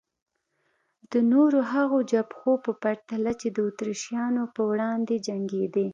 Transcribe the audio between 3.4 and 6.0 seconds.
چې د اتریشیانو په وړاندې جنګېدې.